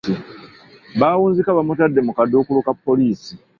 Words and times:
Baawunzika 0.99 1.55
bamutadde 1.57 1.99
mu 2.07 2.11
kaduukulu 2.17 2.59
ka 2.65 2.73
poliisi. 2.85 3.31